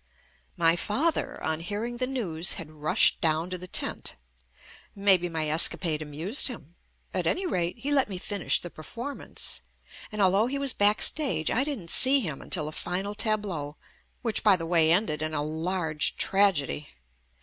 i^ 0.00 0.02
My 0.56 0.76
father 0.76 1.44
on 1.44 1.60
hearing 1.60 1.98
the 1.98 2.06
news 2.06 2.54
had 2.54 2.70
rushed 2.70 3.20
down 3.20 3.50
to 3.50 3.58
the 3.58 3.68
tent. 3.68 4.14
Maybe 4.96 5.28
my 5.28 5.46
escapade 5.50 6.00
amused 6.00 6.46
him. 6.48 6.74
At 7.12 7.26
any 7.26 7.44
rate, 7.44 7.76
he 7.80 7.90
let 7.92 8.08
me 8.08 8.16
finish 8.16 8.62
the 8.62 8.70
per 8.70 8.82
formance, 8.82 9.60
and 10.10 10.22
although 10.22 10.46
he 10.46 10.58
was 10.58 10.72
back 10.72 11.02
stage 11.02 11.50
I 11.50 11.64
didn't 11.64 11.90
see 11.90 12.20
him 12.20 12.40
until 12.40 12.64
the 12.64 12.72
final 12.72 13.14
tableaux, 13.14 13.76
which, 14.22 14.42
by 14.42 14.56
the 14.56 14.64
way, 14.64 14.90
ended 14.90 15.20
in 15.20 15.34
a 15.34 15.42
large 15.42 16.16
tragedy. 16.16 16.88